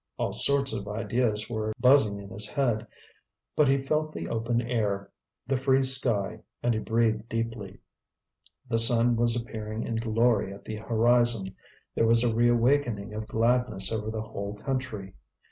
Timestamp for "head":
2.49-2.87